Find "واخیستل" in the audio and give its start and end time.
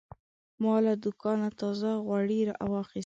2.71-2.99